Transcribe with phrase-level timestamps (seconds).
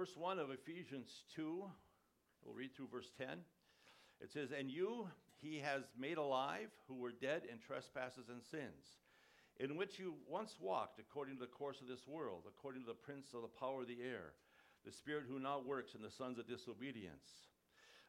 [0.00, 1.62] Verse 1 of Ephesians 2,
[2.42, 3.36] we'll read through verse 10.
[4.22, 8.96] It says, And you he has made alive who were dead in trespasses and sins,
[9.58, 12.94] in which you once walked according to the course of this world, according to the
[12.94, 14.32] prince of the power of the air,
[14.86, 17.52] the spirit who now works in the sons of disobedience,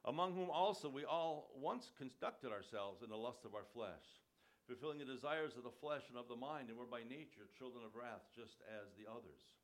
[0.05, 4.23] among whom also we all once conducted ourselves in the lust of our flesh,
[4.65, 7.83] fulfilling the desires of the flesh and of the mind, and were by nature children
[7.83, 9.60] of wrath, just as the others.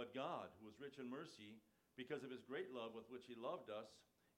[0.00, 1.60] But God, who is rich in mercy,
[1.92, 3.84] because of his great love with which he loved us,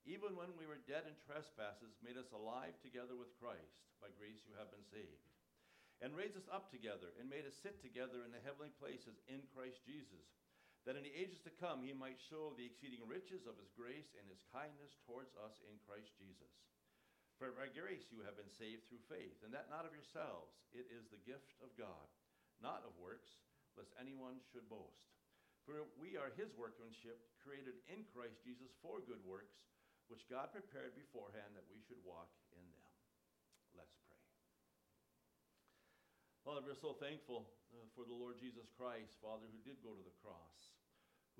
[0.03, 3.79] even when we were dead in trespasses, made us alive together with Christ.
[4.03, 5.23] By grace you have been saved.
[6.03, 9.47] And raised us up together, and made us sit together in the heavenly places in
[9.55, 10.35] Christ Jesus,
[10.83, 14.11] that in the ages to come he might show the exceeding riches of his grace
[14.19, 16.51] and his kindness towards us in Christ Jesus.
[17.39, 20.59] For by grace you have been saved through faith, and that not of yourselves.
[20.75, 22.11] It is the gift of God,
[22.59, 23.39] not of works,
[23.79, 25.07] lest anyone should boast.
[25.63, 29.55] For we are his workmanship, created in Christ Jesus for good works,
[30.11, 32.91] which God prepared beforehand that we should walk in them.
[33.71, 34.19] Let's pray.
[36.43, 40.03] Father, we're so thankful uh, for the Lord Jesus Christ, Father, who did go to
[40.03, 40.75] the cross,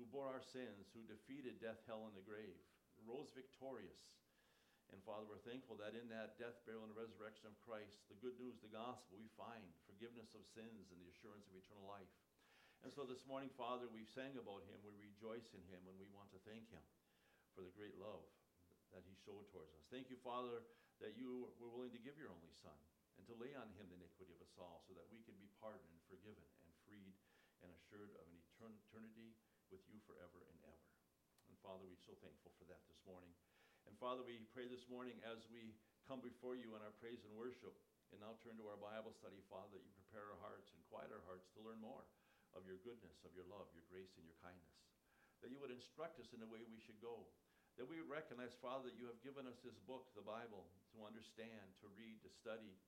[0.00, 2.56] who bore our sins, who defeated death, hell, and the grave,
[3.04, 4.16] rose victorious.
[4.88, 8.40] And Father, we're thankful that in that death, burial, and resurrection of Christ, the good
[8.40, 12.08] news, the gospel, we find forgiveness of sins and the assurance of eternal life.
[12.84, 16.04] And so this morning, Father, we sang about him, we rejoice in him, and we
[16.12, 16.84] want to thank him
[17.56, 18.28] for the great love
[18.92, 19.88] that he showed towards us.
[19.88, 20.60] Thank you, Father,
[21.00, 22.76] that you were willing to give your only Son
[23.16, 25.48] and to lay on him the iniquity of us all so that we could be
[25.64, 27.16] pardoned and forgiven and freed
[27.64, 29.32] and assured of an eternity
[29.72, 30.88] with you forever and ever.
[31.48, 33.32] And Father, we're so thankful for that this morning.
[33.88, 35.72] And Father, we pray this morning as we
[36.04, 37.80] come before you in our praise and worship
[38.12, 41.08] and now turn to our Bible study, Father, that you prepare our hearts and quiet
[41.08, 42.04] our hearts to learn more
[42.54, 44.78] of your goodness, of your love, your grace, and your kindness.
[45.42, 47.28] That you would instruct us in the way we should go.
[47.76, 51.02] That we would recognize, Father, that you have given us this book, the Bible, to
[51.02, 52.78] understand, to read, to study,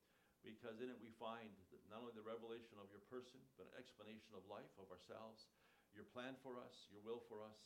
[0.46, 1.50] because in it we find
[1.90, 5.50] not only the revelation of your person, but an explanation of life, of ourselves,
[5.90, 7.58] your plan for us, your will for us,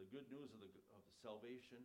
[0.00, 1.84] the good news of the, of the salvation,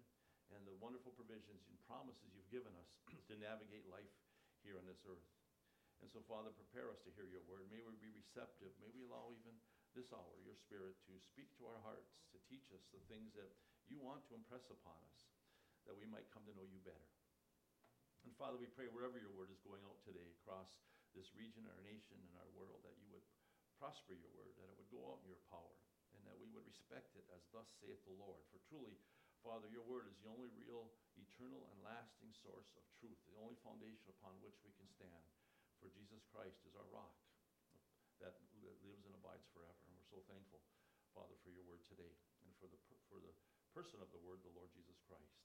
[0.55, 2.89] and the wonderful provisions and promises you've given us
[3.29, 4.15] to navigate life
[4.63, 5.38] here on this earth.
[5.99, 7.67] And so, Father, prepare us to hear your word.
[7.67, 8.71] May we be receptive.
[8.79, 9.55] May we allow even
[9.91, 13.51] this hour your spirit to speak to our hearts, to teach us the things that
[13.91, 15.27] you want to impress upon us,
[15.89, 17.09] that we might come to know you better.
[18.23, 20.69] And Father, we pray wherever your word is going out today across
[21.17, 23.25] this region, our nation, and our world, that you would
[23.81, 25.75] prosper your word, that it would go out in your power,
[26.13, 28.43] and that we would respect it as thus saith the Lord.
[28.53, 28.99] For truly,
[29.41, 33.57] Father, your word is the only real, eternal, and lasting source of truth, the only
[33.63, 35.25] foundation upon which we can stand.
[35.79, 37.15] For Jesus Christ is our rock
[38.19, 38.35] that
[38.83, 39.79] lives and abides forever.
[39.87, 40.59] And we're so thankful,
[41.15, 42.11] Father, for your word today
[42.43, 43.31] and for the, for the
[43.71, 45.39] person of the word, the Lord Jesus Christ.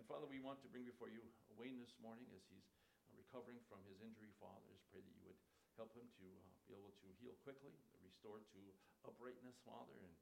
[0.00, 1.20] And Father, we want to bring before you
[1.58, 2.64] Wayne this morning as he's
[3.12, 4.64] recovering from his injury, Father.
[4.72, 5.36] Just pray that you would
[5.76, 8.60] help him to uh, be able to heal quickly, restore to
[9.04, 10.12] uprightness, Father, and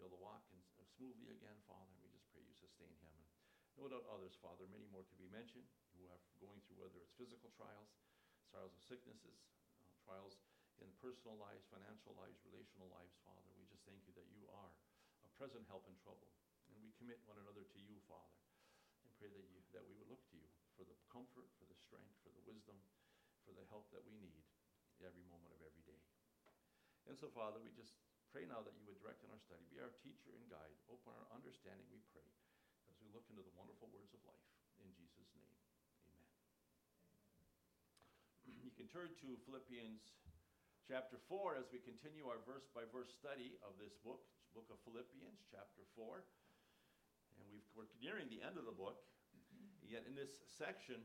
[0.00, 1.92] be able to walk and, uh, smoothly again, Father.
[1.92, 3.12] And we just pray you sustain him.
[3.20, 3.28] And
[3.76, 7.12] no doubt others, Father, many more could be mentioned who are going through whether it's
[7.20, 7.92] physical trials,
[8.48, 9.38] trials of sicknesses,
[9.84, 10.40] uh, trials
[10.80, 13.50] in personal lives, financial lives, relational lives, Father.
[13.58, 14.72] We just thank you that you are
[15.26, 16.30] a present help in trouble.
[16.70, 18.38] And we commit one another to you, Father,
[19.02, 20.46] and pray that, you, that we would look to you
[20.78, 22.78] for the comfort, for the strength, for the wisdom,
[23.42, 24.44] for the help that we need
[25.02, 26.02] every moment of every day.
[27.08, 27.96] And so, Father, we just
[28.30, 31.16] pray now that you would direct in our study, be our teacher and guide, open
[31.16, 32.26] our understanding, we pray,
[32.86, 34.46] as we look into the wonderful words of life.
[34.78, 35.67] In Jesus' name.
[38.48, 40.00] You can turn to Philippians
[40.88, 44.24] chapter 4 as we continue our verse by verse study of this book,
[44.56, 46.24] book of Philippians, chapter 4.
[47.36, 49.04] And we are nearing the end of the book.
[49.84, 50.96] Yet in this section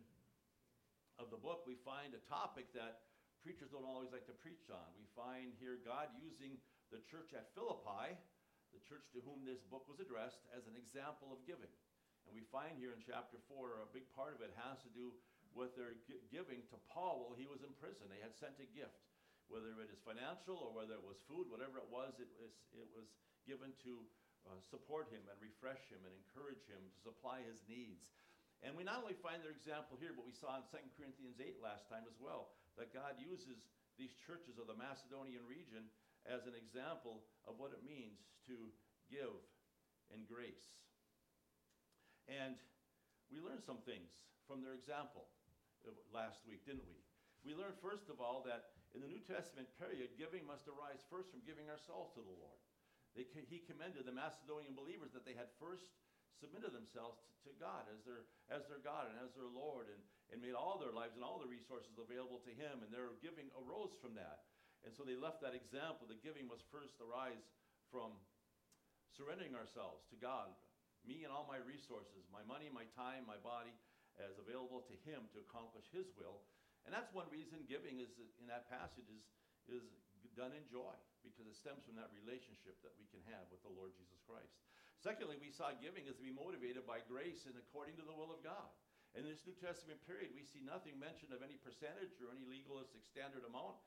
[1.19, 3.11] of the book, we find a topic that
[3.43, 4.87] preachers don't always like to preach on.
[4.95, 6.55] We find here God using
[6.95, 8.15] the church at Philippi,
[8.71, 11.71] the church to whom this book was addressed, as an example of giving.
[12.23, 15.11] And we find here in chapter 4, a big part of it has to do
[15.53, 15.93] with their
[16.33, 18.09] giving to Paul while he was in prison.
[18.09, 18.97] They had sent a gift,
[19.49, 22.89] whether it is financial or whether it was food, whatever it was, it was, it
[22.93, 23.09] was
[23.45, 24.01] given to
[24.49, 28.03] uh, support him and refresh him and encourage him to supply his needs.
[28.63, 31.59] And we not only find their example here, but we saw in 2 Corinthians 8
[31.59, 33.59] last time as well, that God uses
[33.99, 35.91] these churches of the Macedonian region
[36.23, 38.71] as an example of what it means to
[39.11, 39.35] give
[40.15, 40.63] in grace.
[42.31, 42.55] And
[43.27, 44.07] we learn some things
[44.47, 45.27] from their example
[46.11, 46.99] last week, didn't we?
[47.43, 51.27] We learned, first of all, that in the New Testament period, giving must arise first
[51.33, 52.61] from giving ourselves to the Lord.
[53.13, 55.85] They, he commended the Macedonian believers that they had first
[56.39, 60.01] submitted themselves to, to God as their, as their God and as their Lord and,
[60.33, 63.51] and made all their lives and all the resources available to Him, and their giving
[63.53, 64.49] arose from that.
[64.81, 66.09] And so they left that example.
[66.09, 67.43] The giving must first arise
[67.93, 68.17] from
[69.13, 70.49] surrendering ourselves to God,
[71.05, 73.75] me and all my resources, my money, my time, my body,
[74.21, 76.43] as available to Him to accomplish His will.
[76.83, 79.23] And that's one reason giving is in that passage is,
[79.71, 79.85] is
[80.35, 80.93] done in joy
[81.23, 84.51] because it stems from that relationship that we can have with the Lord Jesus Christ.
[84.99, 88.31] Secondly, we saw giving as to be motivated by grace and according to the will
[88.31, 88.67] of God.
[89.13, 93.05] In this New Testament period, we see nothing mentioned of any percentage or any legalistic
[93.05, 93.77] standard amount,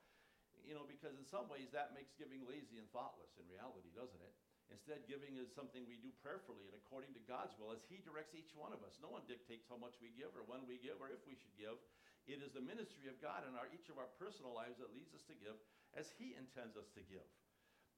[0.63, 4.23] you know, because in some ways that makes giving lazy and thoughtless in reality, doesn't
[4.23, 4.35] it?
[4.67, 8.35] Instead, giving is something we do prayerfully and according to God's will as He directs
[8.35, 8.99] each one of us.
[8.99, 11.55] No one dictates how much we give or when we give or if we should
[11.55, 11.79] give.
[12.27, 15.15] It is the ministry of God in our, each of our personal lives that leads
[15.15, 15.55] us to give
[15.95, 17.23] as He intends us to give.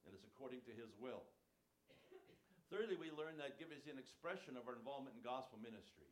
[0.05, 1.25] And it's according to His will.
[2.69, 6.05] Thirdly, we learn that give is an expression of our involvement in gospel ministry.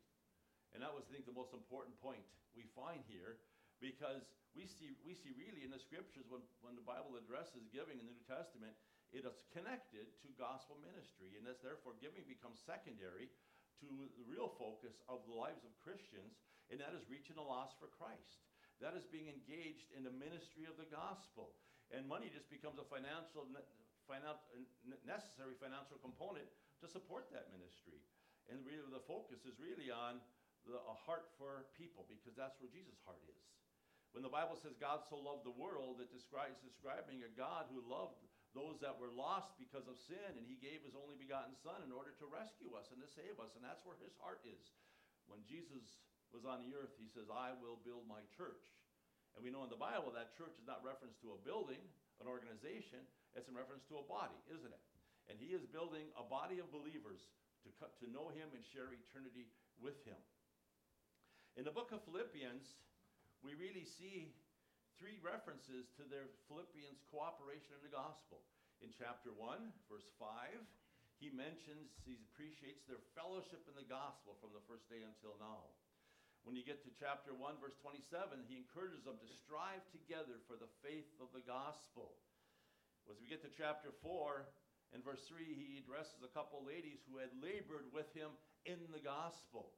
[0.74, 2.26] And that was, I think, the most important point
[2.58, 3.38] we find here
[3.78, 4.26] because
[4.58, 8.10] we see, we see really in the scriptures when, when the Bible addresses giving in
[8.10, 8.74] the New Testament,
[9.16, 11.40] it is connected to gospel ministry.
[11.40, 13.32] And that's therefore giving becomes secondary
[13.80, 17.78] to the real focus of the lives of Christians, and that is reaching the lost
[17.78, 18.42] for Christ.
[18.82, 21.58] That is being engaged in the ministry of the gospel.
[21.90, 23.48] And money just becomes a financial
[25.08, 26.52] necessary financial component
[26.84, 28.04] to support that ministry.
[28.52, 30.20] And really, the focus is really on
[30.68, 33.44] the, a heart for people because that's where Jesus' heart is.
[34.16, 37.84] When the Bible says God so loved the world, it describes describing a God who
[37.84, 38.24] loved
[38.58, 41.94] those that were lost because of sin, and he gave his only begotten Son in
[41.94, 43.54] order to rescue us and to save us.
[43.54, 44.74] And that's where his heart is.
[45.30, 45.86] When Jesus
[46.34, 48.66] was on the earth, he says, I will build my church.
[49.38, 51.78] And we know in the Bible that church is not reference to a building,
[52.18, 53.06] an organization,
[53.38, 54.84] it's in reference to a body, isn't it?
[55.30, 57.22] And he is building a body of believers
[57.62, 57.70] to,
[58.02, 59.46] to know him and share eternity
[59.78, 60.18] with him.
[61.54, 62.66] In the book of Philippians,
[63.46, 64.34] we really see
[64.98, 68.42] three references to their Philippians cooperation in the gospel.
[68.82, 70.58] In chapter 1, verse 5,
[71.18, 75.70] he mentions, he appreciates their fellowship in the gospel from the first day until now.
[76.46, 80.58] When you get to chapter 1, verse 27, he encourages them to strive together for
[80.58, 82.18] the faith of the gospel.
[83.10, 84.46] As we get to chapter 4
[84.94, 88.34] and verse 3, he addresses a couple ladies who had labored with him
[88.66, 89.74] in the gospel.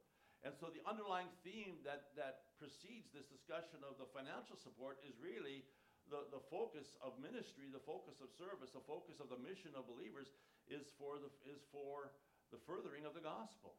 [0.47, 5.12] And so the underlying theme that, that precedes this discussion of the financial support is
[5.19, 5.68] really
[6.07, 9.86] the, the focus of ministry, the focus of service, the focus of the mission of
[9.86, 10.31] believers
[10.71, 12.15] is for the, is for
[12.56, 13.75] the furthering of the gospel,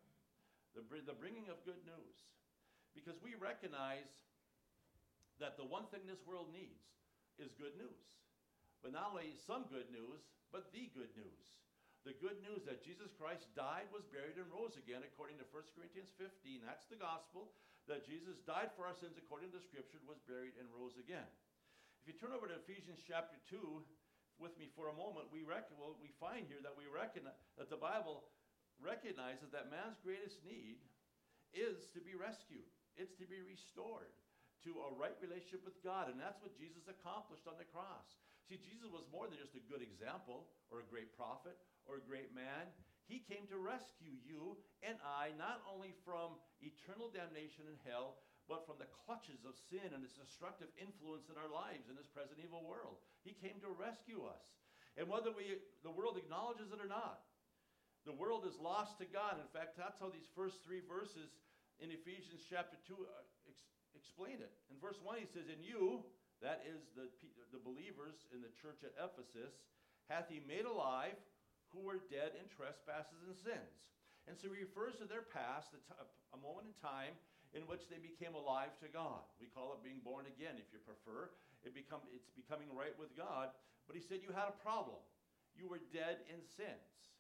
[0.77, 2.17] the, the bringing of good news.
[2.93, 4.11] Because we recognize
[5.41, 6.85] that the one thing this world needs
[7.41, 8.05] is good news.
[8.85, 10.21] But not only some good news,
[10.53, 11.43] but the good news.
[12.09, 15.77] The good news that Jesus Christ died, was buried, and rose again, according to 1
[15.77, 16.65] Corinthians 15.
[16.65, 17.53] That's the gospel.
[17.89, 21.29] That Jesus died for our sins according to the scripture, was buried, and rose again.
[22.01, 23.85] If you turn over to Ephesians chapter 2
[24.41, 27.77] with me for a moment, we, well, we find here that we recognize that the
[27.77, 28.25] Bible
[28.81, 30.81] recognizes that man's greatest need
[31.53, 32.65] is to be rescued.
[32.97, 34.09] It's to be restored
[34.65, 36.09] to a right relationship with God.
[36.09, 38.17] And that's what Jesus accomplished on the cross.
[38.49, 42.35] See, Jesus was more than just a good example or a great prophet or great
[42.35, 42.69] man.
[43.11, 44.55] He came to rescue you
[44.87, 49.95] and I not only from eternal damnation in hell, but from the clutches of sin
[49.95, 52.99] and its destructive influence in our lives in this present evil world.
[53.23, 54.43] He came to rescue us.
[54.99, 57.23] And whether we, the world acknowledges it or not,
[58.09, 59.39] the world is lost to God.
[59.39, 61.31] In fact, that's how these first three verses
[61.79, 64.51] in Ephesians chapter 2 uh, ex- explain it.
[64.73, 66.03] In verse 1, he says, In you,
[66.43, 67.07] that is the,
[67.55, 69.53] the believers in the church at Ephesus,
[70.09, 71.15] hath he made alive
[71.71, 73.75] who were dead in trespasses and sins.
[74.29, 77.15] And so he refers to their past, a moment in time
[77.51, 79.27] in which they became alive to God.
[79.43, 81.35] We call it being born again, if you prefer.
[81.67, 83.51] It become, it's becoming right with God.
[83.91, 85.03] But he said you had a problem.
[85.59, 87.11] You were dead in sins.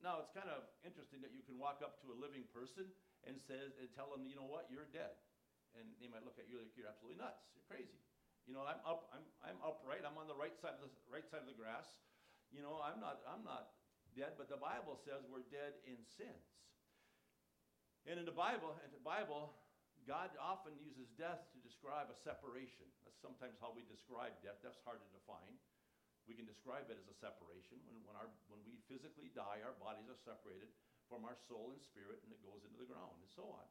[0.00, 2.88] Now, it's kind of interesting that you can walk up to a living person
[3.24, 5.12] and, says, and tell them, you know what, you're dead.
[5.76, 7.44] And they might look at you like you're absolutely nuts.
[7.52, 8.00] You're crazy.
[8.48, 10.06] You know, I'm up, I'm, I'm upright.
[10.06, 12.00] I'm on the right side of the right side of the grass.
[12.54, 13.74] You know, I'm not, I'm not
[14.16, 16.48] dead, but the Bible says we're dead in sins.
[18.08, 19.52] And in the Bible, in the Bible,
[20.08, 22.88] God often uses death to describe a separation.
[23.04, 24.62] That's sometimes how we describe death.
[24.64, 25.58] Death's hard to define.
[26.24, 27.78] We can describe it as a separation.
[27.86, 30.70] When, when, our, when we physically die, our bodies are separated
[31.06, 33.66] from our soul and spirit, and it goes into the ground, and so on.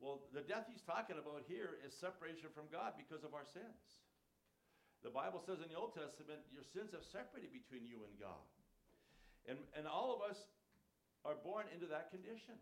[0.00, 3.80] Well, the death he's talking about here is separation from God because of our sins.
[5.04, 8.44] The Bible says in the Old Testament, your sins have separated between you and God.
[9.44, 10.40] And, and all of us
[11.24, 12.56] are born into that condition.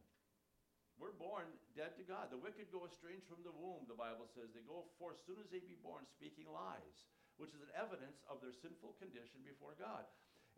[1.00, 2.30] We're born dead to God.
[2.30, 4.54] The wicked go estranged from the womb, the Bible says.
[4.54, 6.96] They go forth as soon as they be born speaking lies,
[7.42, 10.06] which is an evidence of their sinful condition before God.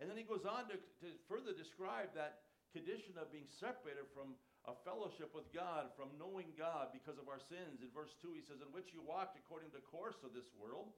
[0.02, 4.35] And then he goes on to, to further describe that condition of being separated from
[4.66, 7.85] a fellowship with God, from knowing God because of our sins.
[7.85, 10.49] In verse 2, he says, In which you walked according to the course of this
[10.57, 10.90] world.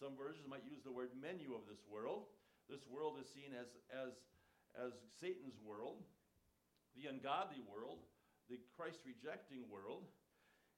[0.00, 2.26] Some versions might use the word menu of this world.
[2.66, 4.16] This world is seen as, as,
[4.78, 6.02] as Satan's world,
[6.94, 8.02] the ungodly world,
[8.50, 10.06] the Christ rejecting world.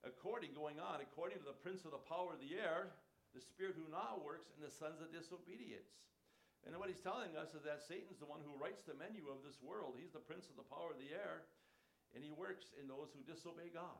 [0.04, 2.92] According, going on, according to the prince of the power of the air,
[3.32, 5.88] the spirit who now works in the sons of disobedience.
[6.62, 9.42] And what he's telling us is that Satan's the one who writes the menu of
[9.42, 9.98] this world.
[9.98, 11.48] He's the prince of the power of the air,
[12.14, 13.98] and he works in those who disobey God.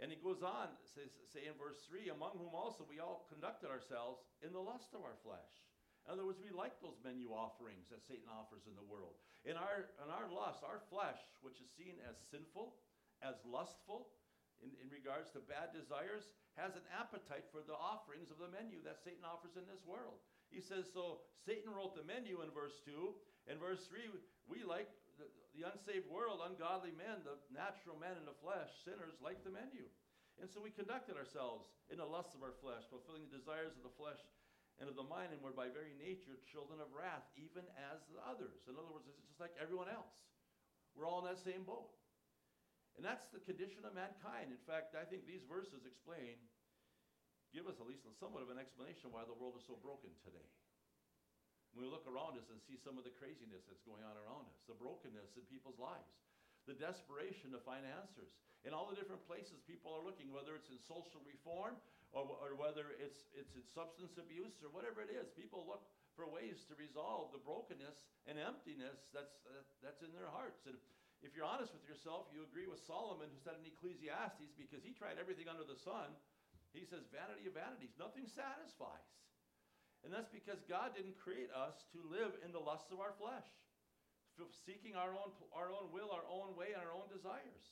[0.00, 3.70] And he goes on, says, say in verse 3, among whom also we all conducted
[3.70, 5.54] ourselves in the lust of our flesh.
[6.06, 9.14] In other words, we like those menu offerings that Satan offers in the world.
[9.46, 12.74] In our, in our lust, our flesh, which is seen as sinful,
[13.22, 14.10] as lustful,
[14.62, 16.26] in, in regards to bad desires,
[16.58, 20.22] has an appetite for the offerings of the menu that Satan offers in this world.
[20.50, 22.92] He says, so Satan wrote the menu in verse 2.
[23.50, 24.10] In verse 3,
[24.46, 29.16] we like the, the unsaved world, ungodly men, the natural men in the flesh, sinners,
[29.24, 29.88] like the menu.
[30.40, 33.84] And so we conducted ourselves in the lusts of our flesh, fulfilling the desires of
[33.84, 34.20] the flesh
[34.82, 37.62] and of the mind, and were by very nature children of wrath, even
[37.94, 38.66] as the others.
[38.66, 40.10] In other words, it's just like everyone else.
[40.98, 41.94] We're all in that same boat.
[42.98, 44.50] And that's the condition of mankind.
[44.50, 46.34] In fact, I think these verses explain,
[47.54, 50.50] give us at least somewhat of an explanation why the world is so broken today.
[51.72, 54.50] When we look around us and see some of the craziness that's going on around
[54.50, 56.10] us, the brokenness in people's lives,
[56.66, 58.34] the desperation to find answers,
[58.66, 61.78] in all the different places people are looking, whether it's in social reform
[62.12, 65.32] or, or whether it's, it's substance abuse or whatever it is.
[65.32, 70.28] People look for ways to resolve the brokenness and emptiness that's, uh, that's in their
[70.28, 70.68] hearts.
[70.68, 70.76] And
[71.24, 74.92] if you're honest with yourself, you agree with Solomon who said in Ecclesiastes, because he
[74.92, 76.12] tried everything under the sun,
[76.76, 79.08] he says, vanity of vanities, nothing satisfies.
[80.04, 83.46] And that's because God didn't create us to live in the lusts of our flesh,
[84.66, 87.64] seeking our own, our own will, our own way, and our own desires.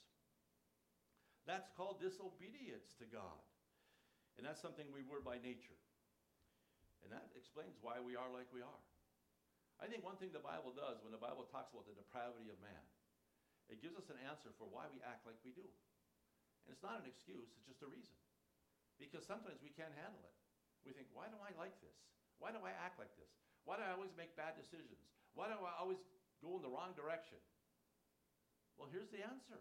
[1.45, 3.43] That's called disobedience to God.
[4.39, 5.79] And that's something we were by nature.
[7.03, 8.83] And that explains why we are like we are.
[9.81, 12.61] I think one thing the Bible does when the Bible talks about the depravity of
[12.61, 12.85] man,
[13.73, 15.65] it gives us an answer for why we act like we do.
[16.69, 18.15] And it's not an excuse, it's just a reason.
[19.01, 20.37] Because sometimes we can't handle it.
[20.85, 21.97] We think, why do I like this?
[22.37, 23.33] Why do I act like this?
[23.65, 25.01] Why do I always make bad decisions?
[25.33, 26.01] Why do I always
[26.45, 27.41] go in the wrong direction?
[28.77, 29.61] Well, here's the answer.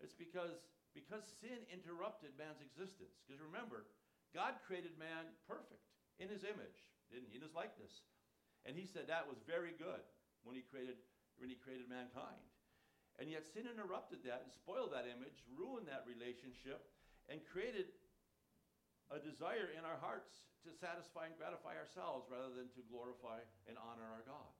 [0.00, 0.60] It's because
[0.96, 3.20] because sin interrupted man's existence.
[3.28, 3.84] Because remember,
[4.32, 7.36] God created man perfect in his image, didn't he?
[7.36, 8.08] In his likeness.
[8.64, 10.00] And he said that was very good
[10.48, 10.96] when he created
[11.36, 12.40] when he created mankind.
[13.20, 16.88] And yet sin interrupted that and spoiled that image, ruined that relationship,
[17.28, 17.92] and created
[19.12, 23.76] a desire in our hearts to satisfy and gratify ourselves rather than to glorify and
[23.76, 24.52] honor our God.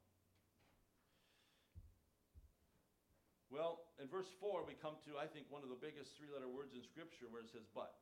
[3.57, 6.45] Well, in verse 4, we come to, I think, one of the biggest three letter
[6.45, 7.97] words in Scripture where it says, but.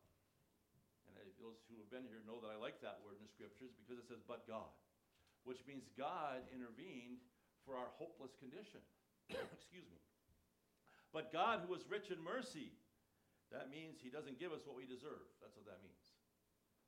[1.14, 4.02] And those who have been here know that I like that word in Scriptures because
[4.02, 4.66] it says, but God,
[5.46, 7.22] which means God intervened
[7.62, 8.82] for our hopeless condition.
[9.54, 10.02] Excuse me.
[11.14, 12.74] But God, who is rich in mercy,
[13.54, 15.22] that means He doesn't give us what we deserve.
[15.38, 16.04] That's what that means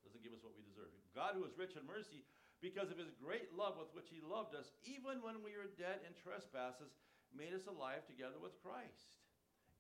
[0.07, 0.95] doesn't give us what we deserve.
[1.19, 2.23] God, who is rich in mercy,
[2.63, 6.07] because of his great love with which he loved us, even when we were dead
[6.07, 6.95] in trespasses,
[7.37, 9.21] made us alive together with Christ.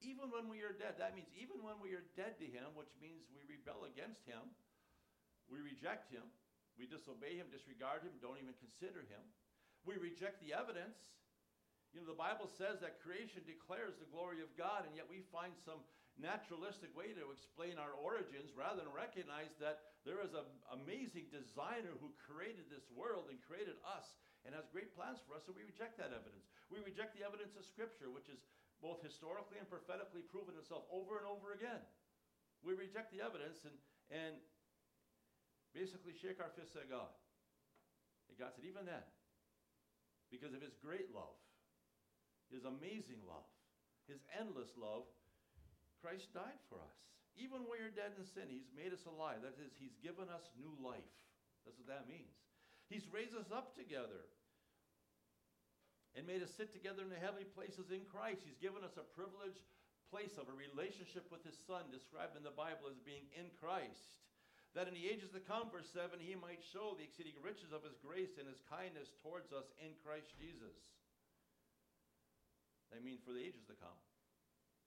[0.04, 2.92] Even when we are dead, that means even when we are dead to him, which
[3.00, 4.44] means we rebel against him,
[5.48, 6.28] we reject him,
[6.76, 9.24] we disobey him, disregard him, don't even consider him.
[9.88, 11.00] We reject the evidence.
[11.96, 15.24] You know, the Bible says that creation declares the glory of God, and yet we
[15.32, 15.80] find some
[16.20, 21.92] naturalistic way to explain our origins rather than recognize that there is an amazing designer
[22.00, 24.04] who created this world and created us
[24.46, 26.46] and has great plans for us, and we reject that evidence.
[26.70, 28.38] We reject the evidence of Scripture, which is
[28.78, 31.82] both historically and prophetically proven itself over and over again.
[32.62, 33.74] We reject the evidence and,
[34.14, 34.34] and
[35.74, 37.10] basically shake our fists at God.
[38.30, 39.02] And God said, even then,
[40.30, 41.34] because of his great love,
[42.48, 43.46] his amazing love,
[44.06, 45.10] his endless love,
[45.98, 46.94] Christ died for us.
[47.36, 49.44] Even when are dead in sin, He's made us alive.
[49.44, 51.10] That is, He's given us new life.
[51.68, 52.32] That's what that means.
[52.86, 54.26] He's raised us up together
[56.14, 58.46] and made us sit together in the heavenly places in Christ.
[58.46, 59.60] He's given us a privileged
[60.08, 64.16] place of a relationship with His Son, described in the Bible as being in Christ.
[64.72, 67.82] That in the ages to come, verse 7, He might show the exceeding riches of
[67.82, 70.78] His grace and His kindness towards us in Christ Jesus.
[72.94, 73.98] I mean, for the ages to come.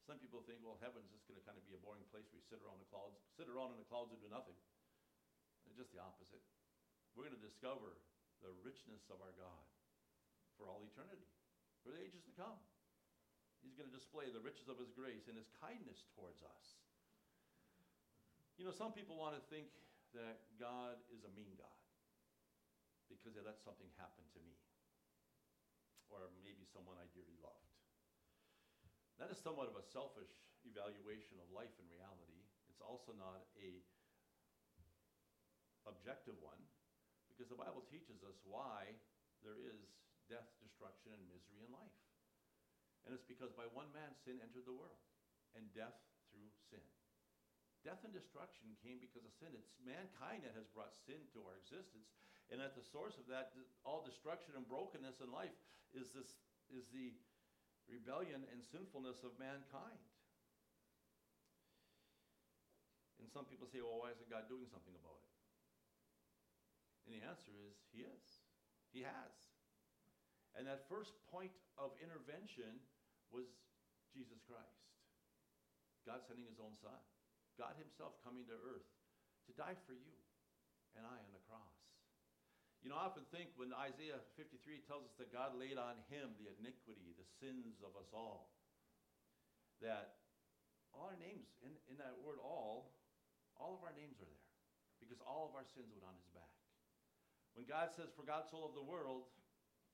[0.07, 2.41] Some people think, well, heaven's just going to kind of be a boring place where
[2.41, 4.57] you sit around the clouds, sit around in the clouds and do nothing.
[5.69, 6.41] It's just the opposite.
[7.13, 7.97] We're going to discover
[8.39, 9.65] the richness of our God
[10.55, 11.27] for all eternity,
[11.83, 12.55] for the ages to come.
[13.59, 16.79] He's going to display the riches of his grace and his kindness towards us.
[18.55, 19.71] You know, some people want to think
[20.15, 21.79] that God is a mean God
[23.11, 24.55] because they let something happen to me
[26.11, 27.69] or maybe someone I dearly loved.
[29.21, 30.31] That is somewhat of a selfish
[30.63, 32.39] evaluation of life and reality.
[32.71, 33.69] It's also not a
[35.87, 36.59] objective one
[37.39, 38.91] because the Bible teaches us why
[39.47, 39.79] there is
[40.27, 41.95] death, destruction, and misery in life.
[43.07, 44.99] And it's because by one man sin entered the world,
[45.55, 45.95] and death
[46.27, 46.83] through sin.
[47.87, 49.55] Death and destruction came because of sin.
[49.55, 52.11] It's mankind that has brought sin to our existence.
[52.51, 53.55] And at the source of that,
[53.87, 55.55] all destruction and brokenness in life
[55.95, 56.35] is this
[56.69, 57.15] is the
[57.87, 60.03] rebellion and sinfulness of mankind.
[63.23, 65.28] And some people say, well, why isn't God doing something about it?
[67.09, 68.25] And the answer is, He is.
[68.93, 69.33] He has.
[70.53, 72.77] And that first point of intervention
[73.33, 73.49] was
[74.13, 74.85] Jesus Christ.
[76.05, 77.01] God sending His own Son.
[77.57, 78.85] God Himself coming to earth
[79.49, 80.13] to die for you
[80.93, 81.73] and I on the cross.
[82.85, 86.31] You know, I often think when Isaiah 53 tells us that God laid on him
[86.39, 88.53] the iniquity, the sins of us all,
[89.83, 90.21] that
[90.95, 92.95] all our names, in, in that word all,
[93.59, 94.47] all of our names are there
[95.03, 96.48] because all of our sins went on his back.
[97.59, 99.27] When God says, For God so loved the world,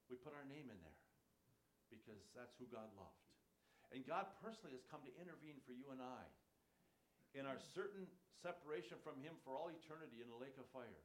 [0.05, 1.01] we put our name in there
[1.89, 3.25] because that's who God loved.
[3.89, 6.29] And God personally has come to intervene for you and I
[7.33, 8.05] in our certain
[8.37, 11.01] separation from him for all eternity in the lake of fire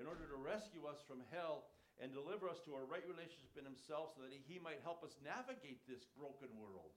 [0.00, 1.68] in order to rescue us from hell
[2.00, 5.20] and deliver us to a right relationship in himself so that he might help us
[5.20, 6.96] navigate this broken world.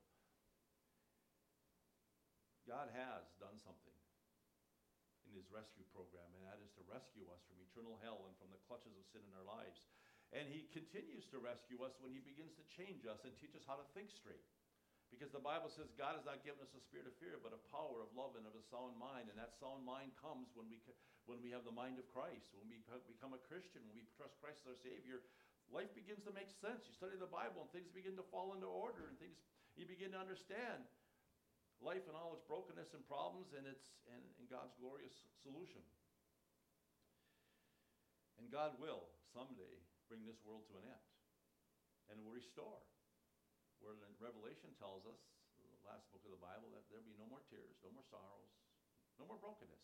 [2.64, 3.92] God has done something
[5.34, 8.54] in his rescue program, and that is to rescue us from eternal hell and from
[8.54, 9.90] the clutches of sin in our lives.
[10.30, 13.66] And he continues to rescue us when he begins to change us and teach us
[13.66, 14.46] how to think straight.
[15.10, 17.62] Because the Bible says God has not given us a spirit of fear, but a
[17.70, 19.30] power of love and of a sound mind.
[19.30, 20.82] And that sound mind comes when we,
[21.30, 24.38] when we have the mind of Christ, when we become a Christian, when we trust
[24.42, 25.22] Christ as our Savior.
[25.70, 26.86] Life begins to make sense.
[26.90, 29.38] You study the Bible and things begin to fall into order and things
[29.78, 30.86] you begin to understand
[31.84, 35.84] life and all its brokenness and problems and its and, and God's glorious solution.
[38.40, 41.08] And God will someday bring this world to an end
[42.12, 42.80] and will restore
[43.84, 45.20] where Revelation tells us,
[45.60, 48.56] the last book of the Bible, that there'll be no more tears, no more sorrows,
[49.20, 49.84] no more brokenness.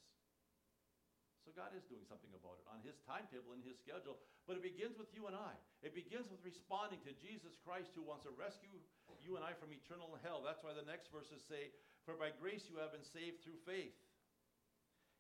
[1.50, 4.22] So God is doing something about it on his timetable, and his schedule.
[4.46, 5.58] But it begins with you and I.
[5.82, 8.78] It begins with responding to Jesus Christ who wants to rescue
[9.26, 10.46] you and I from eternal hell.
[10.46, 11.74] That's why the next verses say,
[12.06, 13.98] For by grace you have been saved through faith.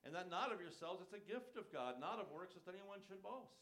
[0.05, 3.01] And that not of yourselves, it's a gift of God, not of works, lest anyone
[3.09, 3.57] should boast.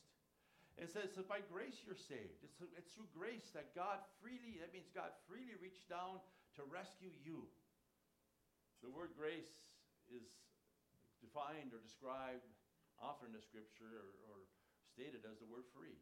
[0.76, 2.44] And it says, so by grace you're saved.
[2.44, 6.20] It's, it's through grace that God freely, that means God freely reached down
[6.60, 7.48] to rescue you.
[8.84, 9.56] The word grace
[10.12, 10.28] is
[11.22, 12.46] defined or described
[13.02, 14.38] often in the scripture or, or
[14.90, 15.98] stated as the word free.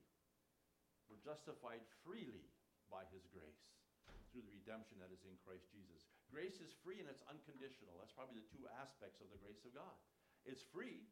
[1.11, 2.49] We're justified freely
[2.89, 3.61] by his grace
[4.33, 6.09] through the redemption that is in Christ Jesus.
[6.27, 7.95] Grace is free and it's unconditional.
[8.01, 9.95] That's probably the two aspects of the grace of God.
[10.43, 11.05] It's free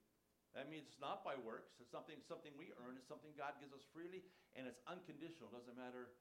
[0.53, 1.73] that means it's not by works.
[1.81, 2.93] It's something, something we earn.
[2.93, 4.21] It's something God gives us freely,
[4.53, 5.49] and it's unconditional.
[5.49, 6.13] It doesn't matter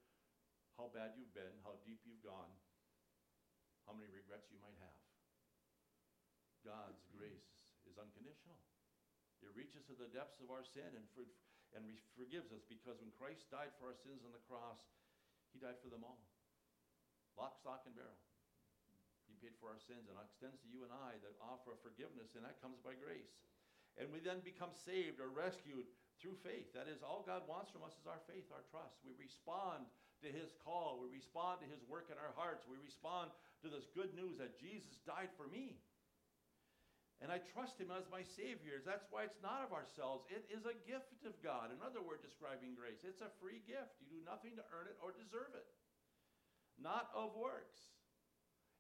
[0.81, 2.49] how bad you've been, how deep you've gone,
[3.85, 4.97] how many regrets you might have.
[6.65, 7.45] God's grace
[7.85, 8.57] is unconditional.
[9.43, 11.27] It reaches to the depths of our sin and, for,
[11.75, 14.81] and forgives us because when Christ died for our sins on the cross,
[15.53, 16.23] he died for them all.
[17.37, 18.17] Lock, stock, and barrel.
[19.29, 22.37] He paid for our sins and extends to you and I the offer of forgiveness,
[22.37, 23.33] and that comes by grace.
[24.01, 25.85] And we then become saved or rescued
[26.21, 26.73] through faith.
[26.73, 28.97] That is, all God wants from us is our faith, our trust.
[29.05, 29.85] We respond
[30.23, 31.03] to his call.
[31.03, 32.65] We respond to his work in our hearts.
[32.65, 35.83] We respond to this good news that Jesus died for me.
[37.23, 38.83] And I trust him as my Savior.
[38.83, 40.27] That's why it's not of ourselves.
[40.27, 41.71] It is a gift of God.
[41.71, 43.07] Another word describing grace.
[43.07, 43.95] It's a free gift.
[44.03, 45.71] You do nothing to earn it or deserve it.
[46.83, 47.79] Not of works.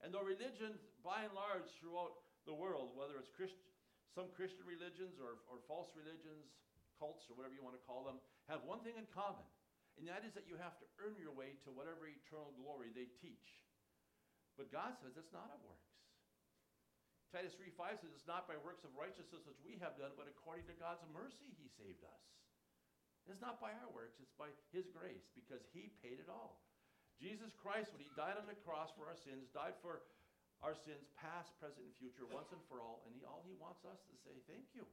[0.02, 0.74] And though religion,
[1.06, 3.62] by and large, throughout the world, whether it's Christian,
[4.10, 6.50] some Christian religions or, or false religions,
[6.98, 8.18] cults, or whatever you want to call them,
[8.50, 9.46] have one thing in common,
[9.94, 13.06] and that is that you have to earn your way to whatever eternal glory they
[13.22, 13.62] teach.
[14.58, 15.91] But God says it's not of works.
[17.32, 20.68] Titus 3.5 says it's not by works of righteousness which we have done, but according
[20.68, 22.22] to God's mercy he saved us.
[23.24, 26.60] It's not by our works, it's by his grace, because he paid it all.
[27.16, 30.04] Jesus Christ, when he died on the cross for our sins, died for
[30.60, 33.86] our sins, past, present, and future, once and for all, and he, all he wants
[33.88, 34.84] us to say, thank you.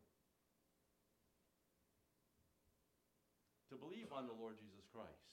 [3.74, 5.30] To believe on the Lord Jesus Christ,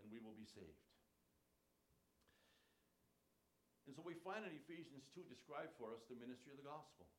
[0.00, 0.84] and we will be saved.
[3.87, 7.10] And so we find in Ephesians 2 described for us the ministry of the gospel.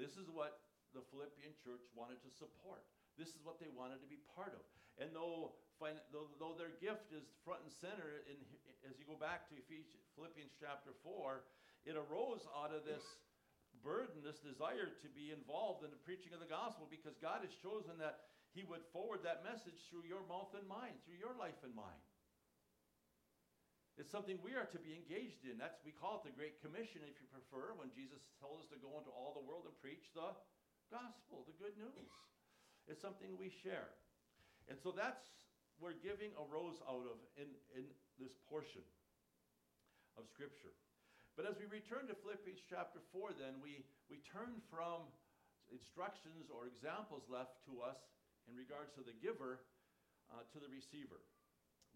[0.00, 0.64] This is what
[0.96, 2.88] the Philippian church wanted to support.
[3.20, 4.64] This is what they wanted to be part of.
[4.96, 5.60] And though,
[6.08, 8.40] though, though their gift is front and center, in,
[8.88, 9.60] as you go back to
[10.16, 11.44] Philippians chapter 4,
[11.84, 13.04] it arose out of this
[13.84, 17.52] burden, this desire to be involved in the preaching of the gospel because God has
[17.60, 21.60] chosen that He would forward that message through your mouth and mind, through your life
[21.60, 22.00] and mind.
[23.96, 25.56] It's something we are to be engaged in.
[25.56, 28.76] That's we call it the Great Commission, if you prefer, when Jesus told us to
[28.76, 30.36] go into all the world and preach the
[30.92, 32.12] gospel, the good news.
[32.92, 33.88] It's something we share.
[34.68, 35.24] And so that's
[35.80, 37.88] where giving arose out of in, in
[38.20, 38.84] this portion
[40.20, 40.76] of Scripture.
[41.32, 45.08] But as we return to Philippians chapter 4, then we, we turn from
[45.72, 48.00] instructions or examples left to us
[48.44, 49.64] in regards to the giver
[50.32, 51.20] uh, to the receiver.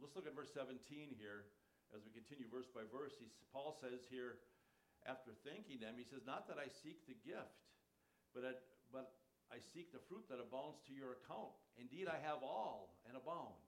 [0.01, 0.81] Let's look at verse 17
[1.21, 1.45] here
[1.91, 4.39] as we continue verse by verse, he, Paul says here,
[5.09, 7.57] after thanking them, he says, Not that I seek the gift,
[8.37, 8.53] but, I,
[8.93, 9.17] but
[9.51, 11.57] I seek the fruit that abounds to your account.
[11.81, 13.59] Indeed, I have all and abound.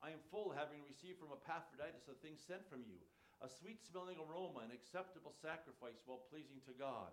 [0.00, 3.00] I am full, having received from Epaphroditus the things sent from you,
[3.44, 7.12] a sweet smelling aroma, an acceptable sacrifice, well pleasing to God.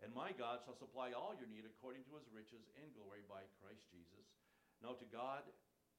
[0.00, 3.44] And my God shall supply all your need according to his riches in glory by
[3.60, 4.26] Christ Jesus.
[4.80, 5.44] Now to God,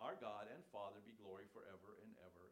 [0.01, 2.50] our God and Father, be glory forever and ever.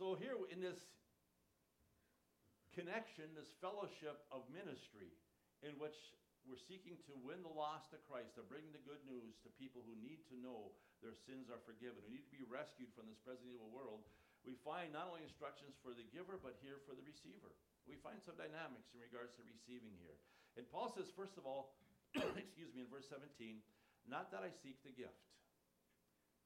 [0.00, 0.80] So, here in this
[2.72, 5.12] connection, this fellowship of ministry,
[5.60, 5.92] in which
[6.48, 9.84] we're seeking to win the lost to Christ, to bring the good news to people
[9.84, 10.72] who need to know
[11.04, 14.00] their sins are forgiven, who need to be rescued from this present evil world,
[14.40, 17.52] we find not only instructions for the giver, but here for the receiver.
[17.84, 20.16] We find some dynamics in regards to receiving here.
[20.56, 21.76] And Paul says, first of all,
[22.16, 23.60] excuse me, in verse 17,
[24.08, 25.28] not that I seek the gift.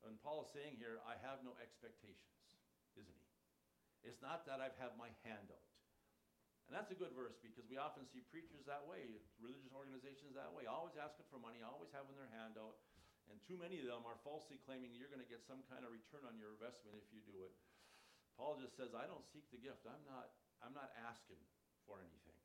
[0.03, 2.35] And Paul is saying here, I have no expectations,
[2.99, 3.24] isn't he?
[4.05, 5.69] It's not that I've had my hand out.
[6.69, 9.05] And that's a good verse because we often see preachers that way,
[9.37, 12.81] religious organizations that way, always asking for money, always having their hand out.
[13.29, 15.93] And too many of them are falsely claiming you're going to get some kind of
[15.93, 17.53] return on your investment if you do it.
[18.37, 19.89] Paul just says, I don't seek the gift.
[19.89, 21.41] I'm not, I'm not asking
[21.89, 22.37] for anything.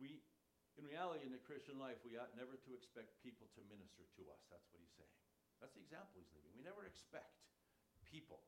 [0.00, 0.24] We,
[0.80, 4.22] in reality, in the Christian life, we ought never to expect people to minister to
[4.32, 4.40] us.
[4.48, 5.29] That's what he's saying.
[5.60, 6.52] That's the example he's leaving.
[6.56, 7.36] We never expect
[8.08, 8.40] people.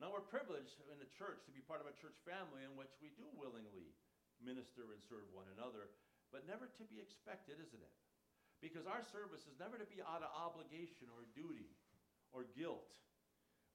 [0.00, 2.90] Now, we're privileged in the church to be part of a church family in which
[2.98, 3.94] we do willingly
[4.42, 5.90] minister and serve one another,
[6.34, 7.96] but never to be expected, isn't it?
[8.58, 11.70] Because our service is never to be out of obligation or duty
[12.34, 12.90] or guilt.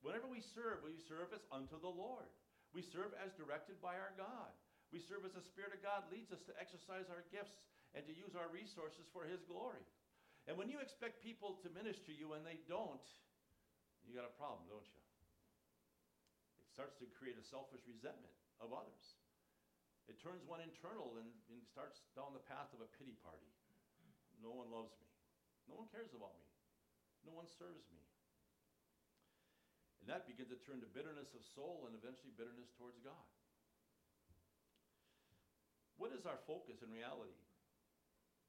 [0.04, 2.28] Whenever we serve, we serve as unto the Lord.
[2.76, 4.52] We serve as directed by our God.
[4.92, 7.56] We serve as the Spirit of God leads us to exercise our gifts
[7.96, 9.84] and to use our resources for His glory.
[10.48, 13.04] And when you expect people to minister you and they don't,
[14.08, 15.04] you got a problem, don't you?
[16.64, 18.32] It starts to create a selfish resentment
[18.64, 19.20] of others.
[20.08, 23.52] It turns one internal and, and starts down the path of a pity party.
[24.40, 25.12] No one loves me.
[25.68, 26.48] No one cares about me.
[27.28, 28.00] No one serves me.
[30.00, 33.28] And that begins to turn to bitterness of soul and eventually bitterness towards God.
[36.00, 37.36] What is our focus in reality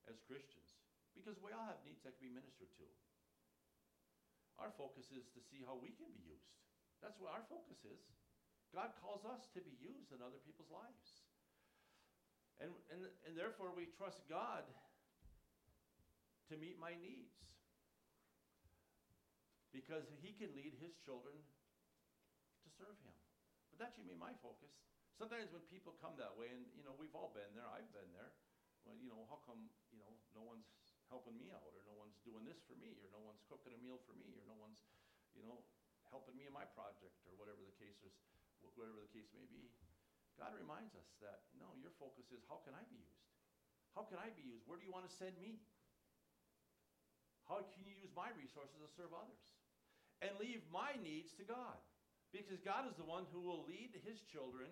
[0.06, 0.70] as Christians?
[1.18, 2.86] Because we all have needs that can be ministered to.
[4.62, 6.46] Our focus is to see how we can be used.
[7.02, 8.02] That's what our focus is.
[8.70, 11.26] God calls us to be used in other people's lives.
[12.62, 14.66] And, and, and therefore, we trust God
[16.50, 17.34] to meet my needs.
[19.74, 23.14] Because He can lead His children to serve Him.
[23.74, 24.74] But that should be my focus.
[25.18, 28.10] Sometimes when people come that way, and you know, we've all been there, I've been
[28.14, 28.30] there.
[28.86, 30.66] Well, you know, how come, you know, no one's
[31.08, 33.80] helping me out, or no one's doing this for me, or no one's cooking a
[33.80, 34.84] meal for me, or no one's,
[35.32, 35.64] you know,
[36.08, 38.14] helping me in my project, or whatever the case is,
[38.76, 39.68] whatever the case may be.
[40.38, 43.26] God reminds us that no, your focus is how can I be used?
[43.98, 44.62] How can I be used?
[44.70, 45.58] Where do you want to send me?
[47.50, 49.42] How can you use my resources to serve others?
[50.20, 51.80] And leave my needs to God.
[52.30, 54.68] Because God is the one who will lead his children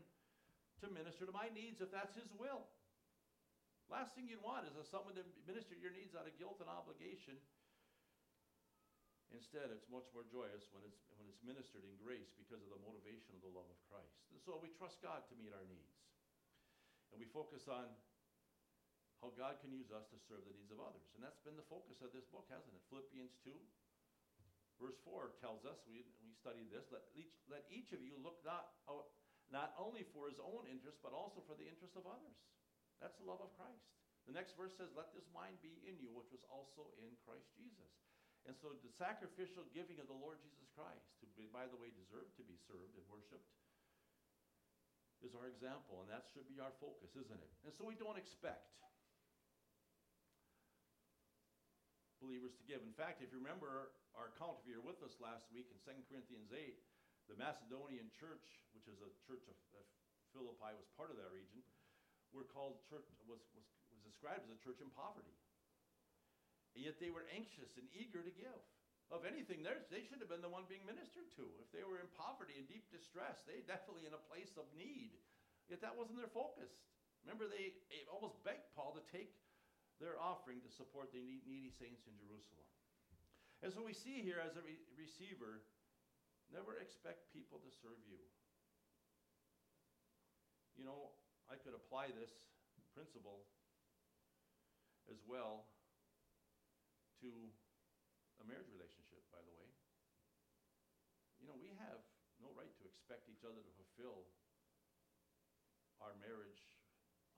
[0.85, 2.69] to minister to my needs if that's his will.
[3.87, 6.67] Last thing you'd want is a someone to minister your needs out of guilt and
[6.67, 7.39] obligation.
[9.31, 12.83] Instead, it's much more joyous when it's, when it's ministered in grace because of the
[12.83, 14.23] motivation of the love of Christ.
[14.31, 15.99] And so we trust God to meet our needs.
[17.11, 17.87] And we focus on
[19.23, 21.07] how God can use us to serve the needs of others.
[21.15, 22.83] And that's been the focus of this book, hasn't it?
[22.91, 23.55] Philippians 2,
[24.83, 28.43] verse 4 tells us, we, we studied this, let each, let each of you look
[28.47, 29.11] not, out,
[29.51, 32.37] not only for his own interest, but also for the interest of others.
[33.01, 33.87] That's the love of Christ.
[34.27, 37.47] The next verse says, Let this mind be in you, which was also in Christ
[37.55, 37.93] Jesus.
[38.47, 42.35] And so the sacrificial giving of the Lord Jesus Christ, who, by the way, deserved
[42.39, 43.47] to be served and worshiped,
[45.23, 46.03] is our example.
[46.03, 47.53] And that should be our focus, isn't it?
[47.67, 48.77] And so we don't expect
[52.23, 52.83] believers to give.
[52.83, 55.79] In fact, if you remember our account, if you were with us last week in
[55.83, 56.75] 2 Corinthians 8,
[57.31, 59.85] the Macedonian church, which is a church of, of
[60.31, 61.63] Philippi, was part of that region,
[62.35, 65.35] were called church was, was, was described as a church in poverty.
[66.77, 68.63] And yet they were anxious and eager to give.
[69.07, 71.47] Of anything, they should have been the one being ministered to.
[71.63, 75.15] If they were in poverty and deep distress, they definitely in a place of need.
[75.71, 76.75] Yet that wasn't their focus.
[77.23, 77.79] Remember, they
[78.11, 79.31] almost begged Paul to take
[80.03, 82.67] their offering to support the needy saints in Jerusalem.
[83.63, 85.65] And so we see here as a re- receiver,
[86.53, 88.21] never expect people to serve you.
[90.77, 91.15] You know,
[91.47, 92.33] I could apply this
[92.91, 93.47] principle
[95.07, 95.71] as well
[97.23, 97.31] to
[98.43, 99.69] a marriage relationship, by the way.
[101.39, 102.03] You know, we have
[102.43, 104.27] no right to expect each other to fulfill
[106.03, 106.67] our marriage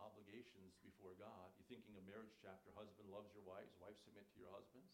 [0.01, 1.51] obligations before God.
[1.59, 4.91] You're thinking of marriage chapter, husband loves your wives, wives submit to your husbands.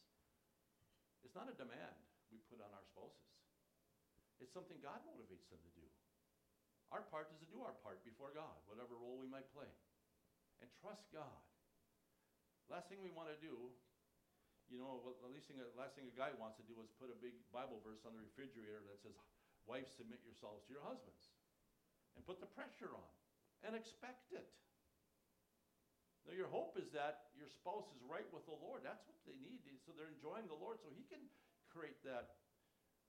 [1.24, 1.96] It's not a demand
[2.28, 3.32] we put on our spouses.
[4.42, 5.86] It's something God motivates them to do.
[6.94, 9.66] Our part is to do our part before God, whatever role we might play.
[10.62, 11.42] And trust God.
[12.70, 13.74] Last thing we want to do,
[14.70, 17.18] you know, the least thing, last thing a guy wants to do is put a
[17.18, 19.18] big Bible verse on the refrigerator that says,
[19.66, 21.34] Wives, submit yourselves to your husbands.
[22.14, 23.10] And put the pressure on.
[23.66, 24.46] And expect it.
[26.30, 28.86] Now, your hope is that your spouse is right with the Lord.
[28.86, 29.66] That's what they need.
[29.82, 31.20] So they're enjoying the Lord, so He can
[31.68, 32.38] create that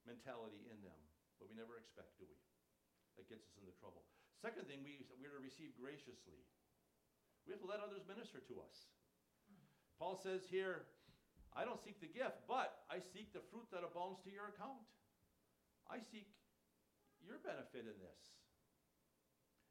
[0.10, 1.00] mentality in them.
[1.38, 2.36] But we never expect, do we?
[3.17, 4.04] That gets us into trouble.
[4.39, 6.39] Second thing, we, we're to receive graciously.
[7.47, 8.89] We have to let others minister to us.
[9.95, 10.89] Paul says here,
[11.56, 14.84] I don't seek the gift, but I seek the fruit that abounds to your account.
[15.88, 16.28] I seek
[17.23, 18.21] your benefit in this.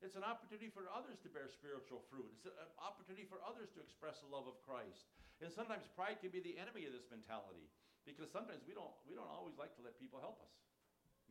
[0.01, 2.29] It's an opportunity for others to bear spiritual fruit.
[2.37, 5.09] It's an opportunity for others to express the love of Christ.
[5.41, 7.69] And sometimes pride can be the enemy of this mentality
[8.05, 10.53] because sometimes we don't, we don't always like to let people help us,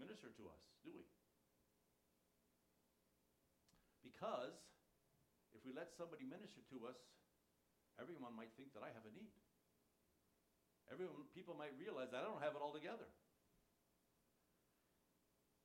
[0.02, 1.06] minister to us, do we?
[4.14, 4.54] Because
[5.58, 7.02] if we let somebody minister to us,
[7.98, 9.34] everyone might think that I have a need.
[10.94, 13.10] Everyone, people might realize that I don't have it all together.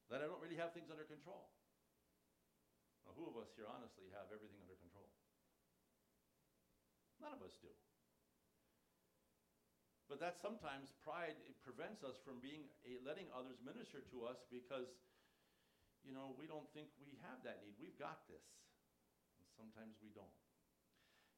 [0.08, 1.52] That I don't really have things under control.
[3.04, 5.12] Now, who of us here honestly have everything under control?
[7.20, 7.68] None of us do.
[10.08, 14.40] But that sometimes pride it prevents us from being a, letting others minister to us
[14.48, 14.88] because
[16.08, 17.76] you know, we don't think we have that need.
[17.76, 18.40] We've got this.
[19.36, 20.40] And sometimes we don't.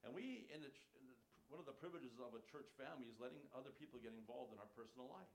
[0.06, 1.18] And we, in, the, in the,
[1.50, 4.62] one of the privileges of a church family is letting other people get involved in
[4.62, 5.35] our personal lives.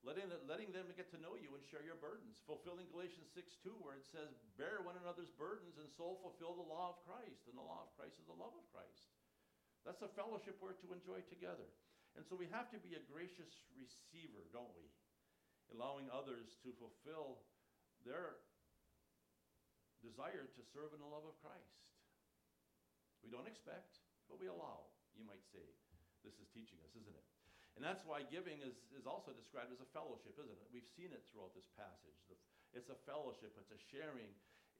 [0.00, 2.40] Letting, letting them get to know you and share your burdens.
[2.44, 6.64] Fulfilling Galatians 6 2, where it says, Bear one another's burdens and so fulfill the
[6.64, 7.48] law of Christ.
[7.48, 9.12] And the law of Christ is the love of Christ.
[9.84, 11.68] That's a fellowship we're to enjoy together.
[12.16, 14.88] And so we have to be a gracious receiver, don't we?
[15.72, 17.44] Allowing others to fulfill
[18.04, 18.40] their
[20.00, 21.76] desire to serve in the love of Christ.
[23.20, 25.64] We don't expect, but we allow, you might say.
[26.24, 27.26] This is teaching us, isn't it?
[27.76, 30.68] And that's why giving is, is also described as a fellowship, isn't it?
[30.68, 32.16] We've seen it throughout this passage.
[32.76, 34.28] It's a fellowship, it's a sharing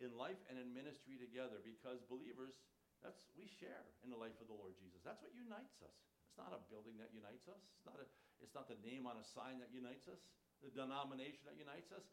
[0.04, 2.56] in life and in ministry together because believers,
[3.00, 5.00] that's we share in the life of the Lord Jesus.
[5.00, 5.96] That's what unites us.
[6.28, 7.60] It's not a building that unites us.
[7.76, 8.06] It's not, a,
[8.44, 10.20] it's not the name on a sign that unites us,
[10.60, 12.04] the denomination that unites us.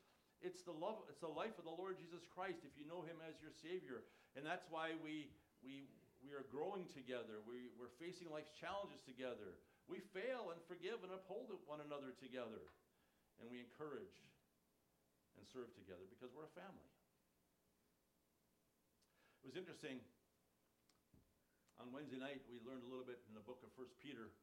[0.42, 3.18] It's the love, it's the life of the Lord Jesus Christ if you know him
[3.26, 4.06] as your Savior.
[4.38, 5.34] And that's why we
[5.66, 5.90] we
[6.22, 7.42] we are growing together.
[7.46, 9.58] We, we're facing life's challenges together.
[9.86, 12.66] We fail and forgive and uphold one another together.
[13.38, 14.18] And we encourage
[15.38, 16.90] and serve together because we're a family.
[19.46, 20.02] It was interesting.
[21.78, 24.34] On Wednesday night, we learned a little bit in the book of First Peter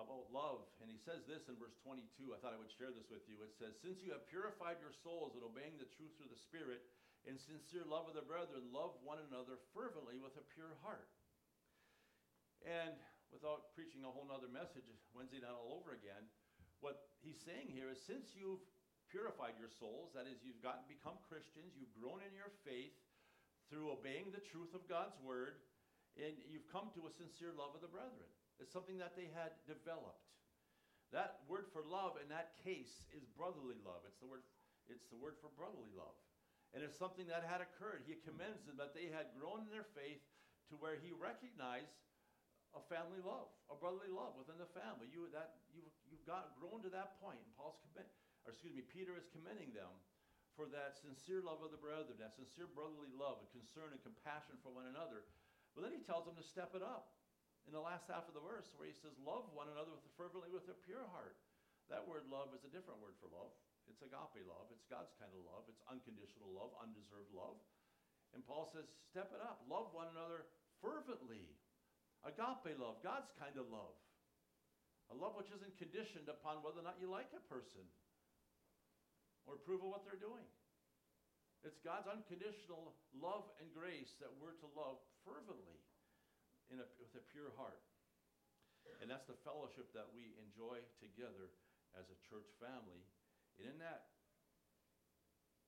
[0.00, 0.64] about love.
[0.80, 2.32] And he says this in verse 22.
[2.32, 3.40] I thought I would share this with you.
[3.44, 6.80] It says, Since you have purified your souls in obeying the truth through the Spirit,
[7.28, 11.12] in sincere love of the brethren, love one another fervently with a pure heart.
[12.64, 12.96] And
[13.28, 16.24] without preaching a whole nother message Wednesday night all over again,
[16.80, 18.64] what he's saying here is since you've
[19.12, 22.96] purified your souls, that is, you've gotten become Christians, you've grown in your faith
[23.68, 25.60] through obeying the truth of God's word,
[26.16, 28.28] and you've come to a sincere love of the brethren.
[28.60, 30.28] It's something that they had developed.
[31.10, 34.06] That word for love in that case is brotherly love.
[34.06, 34.46] It's the word,
[34.86, 36.14] it's the word for brotherly love.
[36.70, 38.06] And it's something that had occurred.
[38.06, 40.22] He commends them that they had grown in their faith
[40.70, 41.98] to where he recognized
[42.78, 45.10] a family love, a brotherly love within the family.
[45.10, 47.42] You that you you've got grown to that point.
[47.42, 48.06] And Paul's commit,
[48.46, 49.90] or excuse me, Peter is commending them
[50.54, 54.54] for that sincere love of the brethren, that sincere brotherly love, and concern and compassion
[54.62, 55.26] for one another.
[55.74, 57.10] But then he tells them to step it up
[57.68, 60.52] in the last half of the verse where he says, Love one another with fervently
[60.52, 61.36] with a pure heart.
[61.92, 63.50] That word love is a different word for love.
[63.90, 64.70] It's agape love.
[64.70, 65.66] It's God's kind of love.
[65.66, 67.58] It's unconditional love, undeserved love.
[68.30, 69.66] And Paul says, Step it up.
[69.66, 70.46] Love one another
[70.78, 71.50] fervently.
[72.22, 73.96] Agape love, God's kind of love.
[75.10, 77.82] A love which isn't conditioned upon whether or not you like a person
[79.48, 80.46] or approve of what they're doing.
[81.66, 85.82] It's God's unconditional love and grace that we're to love fervently
[86.70, 87.82] in a, with a pure heart.
[89.02, 91.52] And that's the fellowship that we enjoy together
[91.98, 93.02] as a church family.
[93.58, 94.08] And in that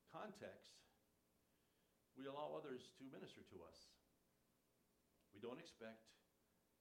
[0.08, 0.72] context,
[2.16, 3.78] we allow others to minister to us.
[5.32, 6.12] We don't expect,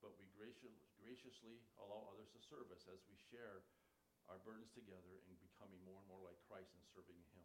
[0.03, 3.63] but we graciously allow others to serve us as we share
[4.27, 7.43] our burdens together and becoming more and more like Christ and serving Him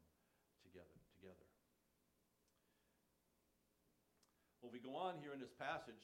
[0.67, 0.99] together.
[1.19, 1.47] Together.
[4.61, 6.03] Well, we go on here in this passage.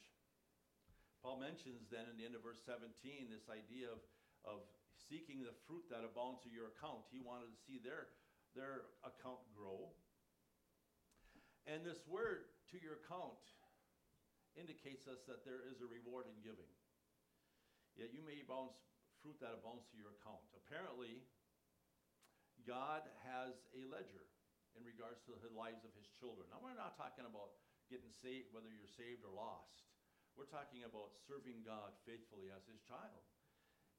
[1.23, 2.91] Paul mentions then in the end of verse 17
[3.31, 4.03] this idea of,
[4.43, 4.67] of
[4.99, 7.07] seeking the fruit that abounds to your account.
[7.15, 8.11] He wanted to see their,
[8.59, 9.95] their account grow.
[11.71, 13.39] And this word, to your account,
[14.59, 16.69] indicates us that there is a reward in giving.
[17.95, 18.75] Yet you may bounce
[19.23, 20.43] fruit that abounds to your account.
[20.59, 21.23] Apparently,
[22.67, 24.27] God has a ledger
[24.75, 26.51] in regards to the lives of his children.
[26.51, 27.55] Now, we're not talking about
[27.87, 29.92] getting saved, whether you're saved or lost.
[30.37, 33.23] We're talking about serving God faithfully as his child.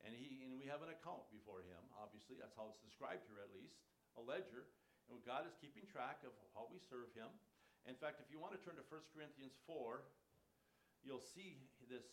[0.04, 2.36] And, he, and we have an account before him, obviously.
[2.36, 3.80] That's how it's described here, at least
[4.20, 4.68] a ledger.
[5.08, 7.30] And God is keeping track of how we serve him.
[7.88, 10.04] In fact, if you want to turn to 1 Corinthians 4,
[11.04, 11.60] you'll see
[11.92, 12.04] this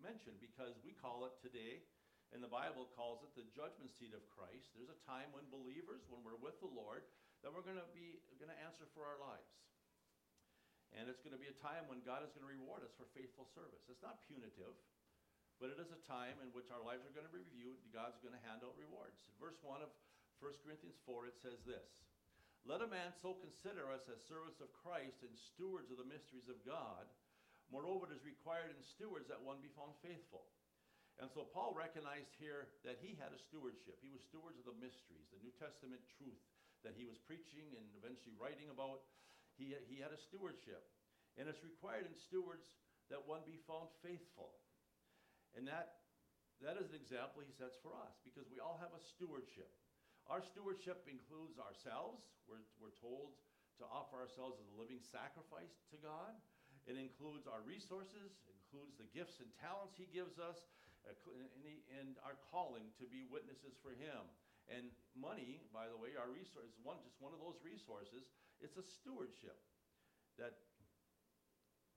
[0.00, 1.84] mentioned because we call it today,
[2.32, 4.72] and the Bible calls it the judgment seat of Christ.
[4.74, 7.04] There's a time when believers, when we're with the Lord,
[7.44, 9.52] that we're going to be going to answer for our lives.
[10.94, 13.10] And it's going to be a time when God is going to reward us for
[13.18, 13.82] faithful service.
[13.90, 14.78] It's not punitive,
[15.58, 17.82] but it is a time in which our lives are going to be reviewed.
[17.90, 19.18] God's going to hand out rewards.
[19.26, 19.90] In verse 1 of
[20.38, 21.90] 1 Corinthians 4, it says this
[22.62, 26.46] Let a man so consider us as servants of Christ and stewards of the mysteries
[26.46, 27.10] of God.
[27.74, 30.46] Moreover, it is required in stewards that one be found faithful.
[31.18, 33.98] And so Paul recognized here that he had a stewardship.
[34.02, 36.42] He was stewards of the mysteries, the New Testament truth
[36.82, 39.06] that he was preaching and eventually writing about.
[39.56, 40.82] He, he had a stewardship.
[41.34, 42.66] And it's required in stewards
[43.10, 44.54] that one be found faithful.
[45.54, 46.02] And that,
[46.62, 49.70] that is an example he sets for us because we all have a stewardship.
[50.30, 52.22] Our stewardship includes ourselves.
[52.48, 53.36] We're, we're told
[53.82, 56.32] to offer ourselves as a living sacrifice to God.
[56.86, 60.68] It includes our resources, includes the gifts and talents he gives us,
[61.04, 61.16] uh,
[62.00, 64.24] and our calling to be witnesses for him.
[64.72, 68.24] And money, by the way, our resource is one just one of those resources.
[68.64, 69.60] It's a stewardship
[70.40, 70.56] that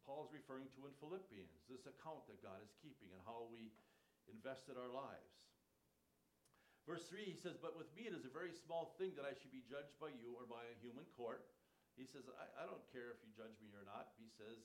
[0.03, 3.71] Paul is referring to in Philippians, this account that God is keeping and how we
[4.27, 5.47] invested our lives.
[6.84, 9.36] Verse 3, he says, But with me it is a very small thing that I
[9.36, 11.47] should be judged by you or by a human court.
[11.95, 14.12] He says, I, I don't care if you judge me or not.
[14.19, 14.60] He says,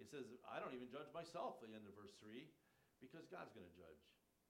[0.00, 2.44] he says, I don't even judge myself, at the end of verse 3,
[3.04, 4.00] because God's going to judge.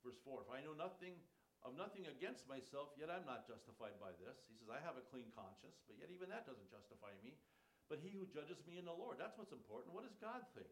[0.07, 1.19] Verse 4, if I know nothing
[1.65, 4.37] of nothing against myself, yet I'm not justified by this.
[4.45, 7.41] He says, I have a clean conscience, but yet even that doesn't justify me.
[7.89, 9.97] But he who judges me in the Lord, that's what's important.
[9.97, 10.69] What does God think?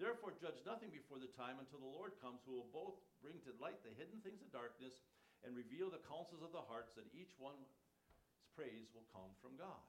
[0.00, 3.54] Therefore, judge nothing before the time until the Lord comes, who will both bring to
[3.62, 5.06] light the hidden things of darkness
[5.46, 7.70] and reveal the counsels of the hearts, that each one's
[8.56, 9.84] praise will come from God.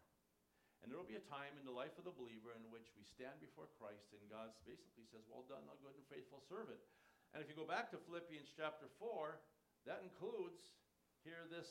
[0.83, 3.01] And there will be a time in the life of the believer in which we
[3.07, 6.77] stand before Christ and God basically says, Well done, thou good and faithful servant.
[7.33, 9.41] And if you go back to Philippians chapter 4,
[9.86, 10.61] that includes
[11.21, 11.69] here this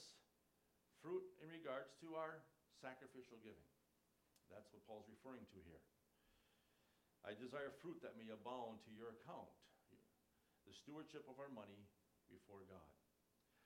[1.02, 2.42] fruit in regards to our
[2.78, 3.68] sacrificial giving.
[4.50, 5.82] That's what Paul's referring to here.
[7.26, 9.50] I desire fruit that may abound to your account,
[10.68, 11.80] the stewardship of our money
[12.28, 12.92] before God.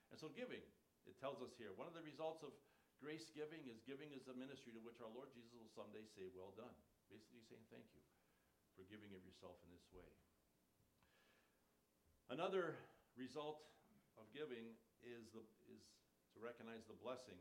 [0.09, 0.63] And so, giving,
[1.05, 2.55] it tells us here, one of the results of
[2.97, 6.27] grace giving is giving is a ministry to which our Lord Jesus will someday say,
[6.33, 6.73] Well done.
[7.11, 8.03] Basically, saying thank you
[8.77, 10.07] for giving of yourself in this way.
[12.29, 12.77] Another
[13.17, 13.65] result
[14.19, 15.81] of giving is, the, is
[16.35, 17.39] to recognize the blessing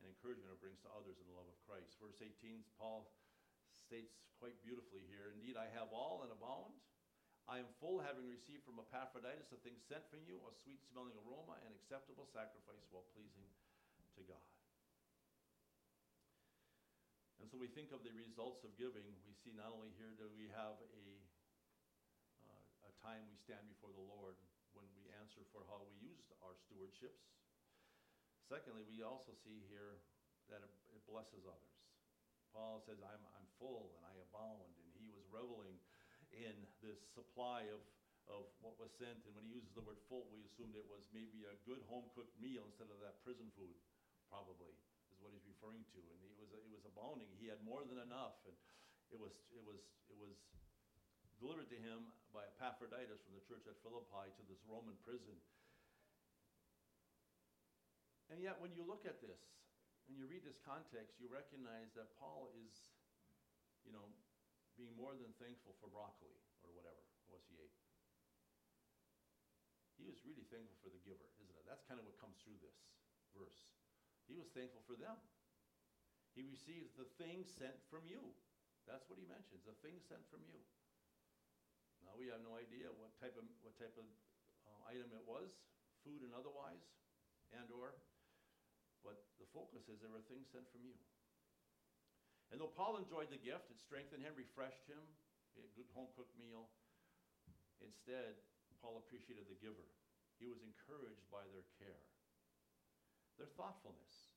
[0.00, 1.98] and encouragement it brings to others in the love of Christ.
[1.98, 3.06] Verse 18, Paul
[3.74, 6.74] states quite beautifully here Indeed, I have all and abound.
[7.44, 11.12] I am full, having received from Epaphroditus the things sent from you, a sweet smelling
[11.28, 13.44] aroma and acceptable sacrifice, well pleasing
[14.16, 14.48] to God.
[17.44, 19.04] And so we think of the results of giving.
[19.28, 21.06] We see not only here do we have a,
[22.48, 24.40] uh, a time we stand before the Lord
[25.24, 27.24] answer for how we used our stewardships.
[28.44, 30.04] Secondly, we also see here
[30.52, 31.76] that it, blesses others.
[32.52, 34.68] Paul says, I'm, I'm full and I abound.
[34.76, 35.80] And he was reveling
[36.32, 37.80] in this supply of,
[38.28, 39.24] of what was sent.
[39.24, 42.08] And when he uses the word full, we assumed it was maybe a good home
[42.12, 43.76] cooked meal instead of that prison food,
[44.28, 44.76] probably
[45.12, 46.00] is what he's referring to.
[46.04, 47.32] And it was, it was abounding.
[47.40, 48.40] He had more than enough.
[48.44, 48.56] And
[49.08, 50.36] it was, it was, it was
[51.44, 55.36] delivered to him by Epaphroditus from the church at Philippi to this Roman prison.
[58.32, 59.44] And yet, when you look at this,
[60.08, 62.72] when you read this context, you recognize that Paul is,
[63.84, 64.08] you know,
[64.80, 66.32] being more than thankful for broccoli
[66.64, 67.76] or whatever was he ate.
[70.00, 71.68] He was really thankful for the giver, isn't it?
[71.68, 72.88] That's kind of what comes through this
[73.36, 73.76] verse.
[74.24, 75.20] He was thankful for them.
[76.32, 78.32] He received the things sent from you.
[78.88, 80.56] That's what he mentions, the things sent from you.
[82.04, 84.08] Now we have no idea what type of what type of
[84.68, 85.48] uh, item it was,
[86.04, 86.84] food and otherwise,
[87.56, 87.96] and or.
[89.04, 90.96] But the focus is there were things sent from you.
[92.48, 95.00] And though Paul enjoyed the gift, it strengthened him, refreshed him,
[95.52, 96.72] he had a good home cooked meal.
[97.84, 98.40] Instead,
[98.80, 99.88] Paul appreciated the giver.
[100.40, 102.04] He was encouraged by their care
[103.38, 104.30] their thoughtfulness.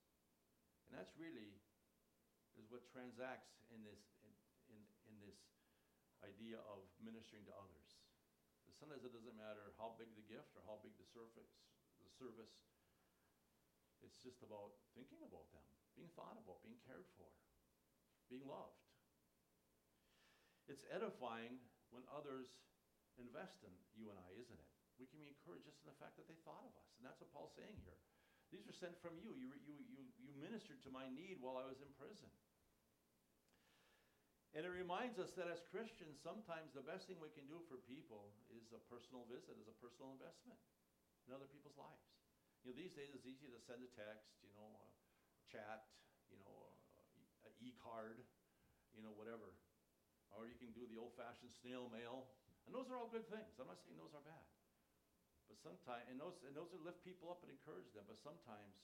[0.90, 1.54] And that's really
[2.58, 4.34] is what transacts in this in,
[4.74, 5.38] in, in this
[6.26, 7.88] idea of ministering to others.
[8.78, 11.50] sometimes it doesn't matter how big the gift or how big the service
[12.08, 12.56] the service.
[14.00, 15.66] It's just about thinking about them,
[15.98, 17.28] being thought about, being cared for,
[18.30, 18.80] being loved.
[20.70, 21.60] It's edifying
[21.90, 22.48] when others
[23.18, 24.72] invest in you and I, isn't it?
[25.02, 26.90] We can be encouraged just in the fact that they thought of us.
[26.98, 27.98] And that's what Paul's saying here.
[28.54, 29.36] These are sent from you.
[29.36, 32.32] You, you, you, you ministered to my need while I was in prison.
[34.56, 37.78] And it reminds us that as Christians, sometimes the best thing we can do for
[37.84, 40.58] people is a personal visit, is a personal investment
[41.28, 42.08] in other people's lives.
[42.64, 44.72] You know, these days it's easy to send a text, you know,
[45.52, 45.86] chat,
[46.32, 46.74] you know,
[47.46, 48.24] an e-card,
[48.96, 49.54] you know, whatever.
[50.34, 52.28] Or you can do the old-fashioned snail mail.
[52.68, 53.56] And those are all good things.
[53.60, 54.44] I'm not saying those are bad.
[55.48, 58.76] But sometimes, and those, and those are lift people up and encourage them, but sometimes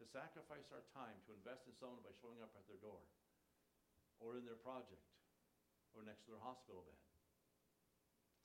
[0.00, 3.04] to sacrifice our time to invest in someone by showing up at their door
[4.20, 5.02] or in their project
[5.96, 7.00] or next to their hospital bed.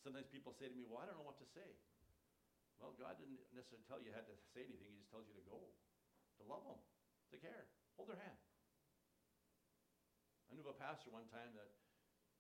[0.01, 1.78] Sometimes people say to me, Well, I don't know what to say.
[2.82, 5.38] Well, God didn't necessarily tell you you had to say anything, He just tells you
[5.38, 5.69] to go,
[6.41, 6.82] to love them,
[7.30, 8.39] to care, hold their hand.
[10.49, 11.69] I knew of a pastor one time that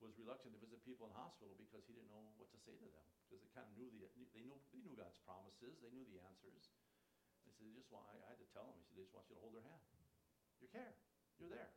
[0.01, 2.89] was reluctant to visit people in hospital because he didn't know what to say to
[2.89, 6.03] them because they kind of knew the they knew they knew God's promises they knew
[6.09, 6.73] the answers.
[7.45, 8.75] They said they just want I, I had to tell them.
[8.81, 9.79] He said they just want you to hold their hand.
[10.59, 10.97] You care.
[11.37, 11.71] You're there.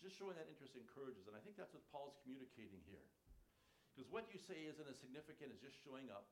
[0.00, 3.06] Just showing that interest encourages, and I think that's what Paul's communicating here.
[3.92, 6.30] Because what you say isn't as significant as just showing up.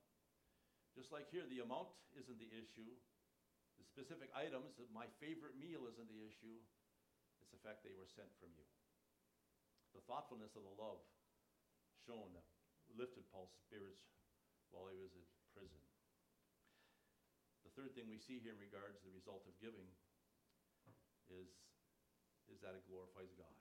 [0.97, 2.91] Just like here, the amount isn't the issue.
[3.79, 6.57] The specific items, my favorite meal isn't the issue.
[7.45, 8.67] It's the fact they were sent from you
[9.95, 11.03] the thoughtfulness of the love
[12.07, 12.31] shown
[12.95, 14.03] lifted Paul's spirits
[14.71, 15.23] while he was in
[15.55, 15.79] prison.
[17.67, 19.87] The third thing we see here in regards to the result of giving
[21.31, 21.51] is,
[22.51, 23.57] is that it glorifies God.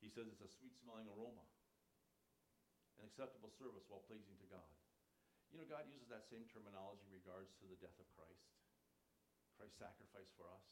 [0.00, 1.42] He says it's a sweet smelling aroma,
[3.02, 4.72] an acceptable service while pleasing to God.
[5.50, 8.46] You know, God uses that same terminology in regards to the death of Christ,
[9.58, 10.66] Christ's sacrifice for us.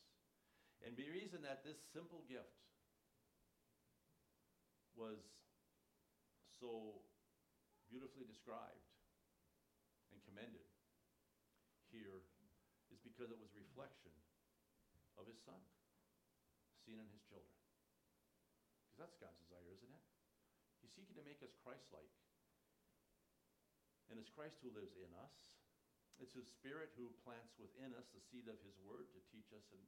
[0.83, 2.63] And the reason that this simple gift
[4.95, 5.19] was
[6.61, 7.03] so
[7.91, 8.87] beautifully described
[10.13, 10.67] and commended
[11.91, 12.23] here
[12.93, 14.13] is because it was reflection
[15.19, 15.59] of his son
[16.85, 17.57] seen in his children.
[18.87, 20.05] Because that's God's desire, isn't it?
[20.85, 22.13] He's seeking to make us Christ-like.
[24.13, 25.35] And it's Christ who lives in us.
[26.21, 29.67] It's his spirit who plants within us the seed of his word to teach us
[29.75, 29.83] and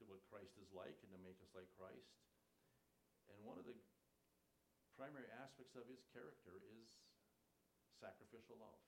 [0.00, 2.18] to what Christ is like and to make us like Christ.
[3.30, 3.76] And one of the
[4.98, 6.88] primary aspects of his character is
[8.02, 8.82] sacrificial love.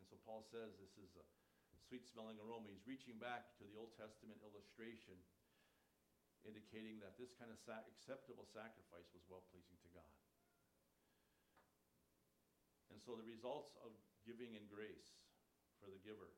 [0.00, 1.24] And so Paul says this is a
[1.88, 2.72] sweet smelling aroma.
[2.72, 5.20] He's reaching back to the Old Testament illustration,
[6.46, 10.14] indicating that this kind of sa- acceptable sacrifice was well pleasing to God.
[12.94, 13.92] And so the results of
[14.24, 15.18] giving in grace
[15.82, 16.32] for the giver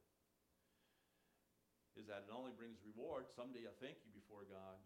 [1.95, 4.79] is that it only brings reward, someday a thank you before God,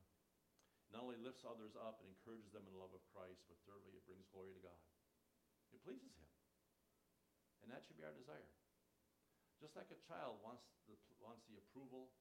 [0.93, 3.97] not only lifts others up and encourages them in the love of Christ, but thirdly,
[3.97, 4.81] it brings glory to God.
[5.73, 6.29] It pleases Him.
[7.65, 8.53] And that should be our desire.
[9.61, 12.13] Just like a child wants the, wants the approval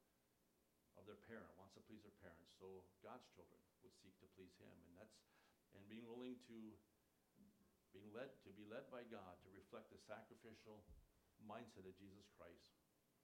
[0.99, 4.53] of their parent, wants to please their parents, so God's children would seek to please
[4.59, 4.71] Him.
[4.71, 5.15] And that's
[5.75, 6.57] and being willing to
[7.95, 10.83] being led to be led by God to reflect the sacrificial
[11.43, 12.71] mindset of Jesus Christ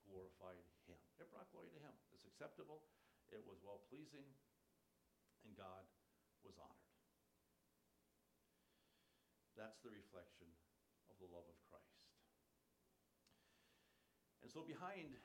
[0.08, 1.00] glorified him.
[1.20, 1.96] It brought glory to him.
[2.16, 2.84] It's acceptable,
[3.32, 4.24] it was well pleasing,
[5.44, 5.84] and God
[6.44, 6.96] was honored.
[9.60, 10.48] That's the reflection
[11.12, 12.00] of the love of Christ.
[14.46, 15.18] And so behind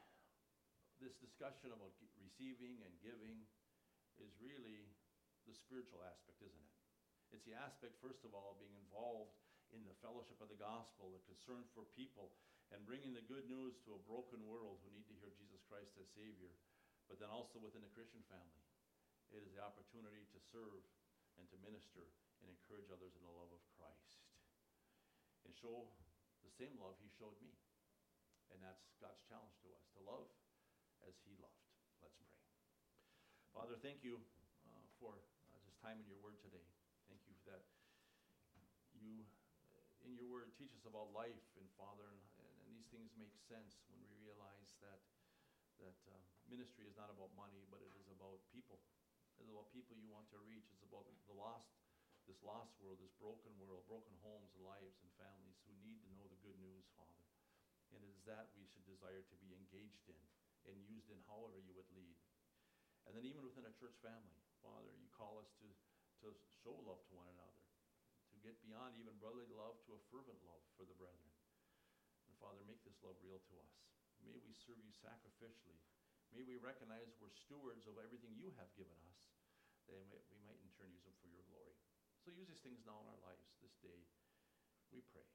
[1.03, 1.91] this discussion about
[2.23, 3.43] receiving and giving
[4.23, 4.87] is really
[5.51, 6.75] the spiritual aspect, isn't it?
[7.35, 9.35] It's the aspect, first of all, of being involved
[9.75, 12.31] in the fellowship of the gospel, the concern for people,
[12.71, 15.91] and bringing the good news to a broken world who need to hear Jesus Christ
[15.99, 16.55] as Savior,
[17.11, 18.63] but then also within the Christian family.
[19.35, 20.87] It is the opportunity to serve
[21.41, 22.07] and to minister
[22.45, 24.23] and encourage others in the love of Christ
[25.49, 25.89] and show
[26.45, 27.51] the same love He showed me.
[28.53, 30.29] And that's God's challenge to us to love
[31.09, 31.63] as He loved.
[32.01, 32.39] Let's pray.
[33.53, 34.19] Father, thank you
[34.67, 36.65] uh, for uh, this time in your word today.
[37.11, 37.63] Thank you for that
[39.03, 39.27] you,
[39.75, 43.35] uh, in your word, teach us about life and Father, and, and, these things make
[43.51, 45.03] sense when we realize that
[45.83, 46.15] that uh,
[46.49, 48.79] ministry is not about money, but it is about people.
[49.37, 50.71] It's about people you want to reach.
[50.73, 51.75] It's about the lost,
[52.31, 56.11] this lost world, this broken world, broken homes and lives and families who need to
[56.15, 57.27] know the good news, Father.
[57.93, 60.17] And it is that we should desire to be engaged in
[60.71, 62.19] and used in however you would lead.
[63.09, 65.67] And then even within a church family, Father, you call us to
[66.23, 66.31] to
[66.63, 67.63] show love to one another,
[68.31, 71.35] to get beyond even brotherly love to a fervent love for the brethren.
[72.31, 73.75] And Father, make this love real to us.
[74.23, 75.83] May we serve you sacrificially.
[76.31, 79.35] May we recognize we're stewards of everything you have given us,
[79.91, 81.75] that we might in turn use them for your glory.
[82.23, 83.99] So use these things now in our lives this day,
[84.95, 85.27] we pray.